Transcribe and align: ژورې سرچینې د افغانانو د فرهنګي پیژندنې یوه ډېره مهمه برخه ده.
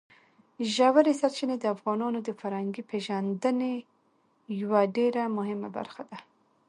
ژورې 0.73 1.13
سرچینې 1.21 1.55
د 1.59 1.65
افغانانو 1.75 2.19
د 2.23 2.29
فرهنګي 2.39 2.83
پیژندنې 2.91 3.73
یوه 4.61 4.81
ډېره 4.95 5.23
مهمه 5.37 5.69
برخه 5.77 6.03
ده. 6.09 6.17